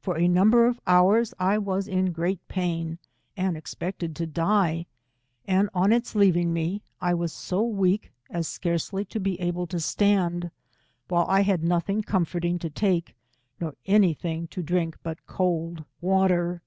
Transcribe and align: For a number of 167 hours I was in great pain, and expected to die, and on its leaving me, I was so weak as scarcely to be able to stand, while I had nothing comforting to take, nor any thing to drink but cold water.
For 0.00 0.18
a 0.18 0.26
number 0.26 0.66
of 0.66 0.80
167 0.86 0.96
hours 0.96 1.34
I 1.38 1.56
was 1.56 1.86
in 1.86 2.10
great 2.10 2.48
pain, 2.48 2.98
and 3.36 3.56
expected 3.56 4.16
to 4.16 4.26
die, 4.26 4.86
and 5.46 5.70
on 5.72 5.92
its 5.92 6.16
leaving 6.16 6.52
me, 6.52 6.82
I 7.00 7.14
was 7.14 7.32
so 7.32 7.62
weak 7.62 8.10
as 8.28 8.48
scarcely 8.48 9.04
to 9.04 9.20
be 9.20 9.40
able 9.40 9.68
to 9.68 9.78
stand, 9.78 10.50
while 11.06 11.26
I 11.28 11.42
had 11.42 11.62
nothing 11.62 12.02
comforting 12.02 12.58
to 12.58 12.70
take, 12.70 13.14
nor 13.60 13.76
any 13.86 14.14
thing 14.14 14.48
to 14.48 14.64
drink 14.64 14.96
but 15.04 15.24
cold 15.28 15.84
water. 16.00 16.60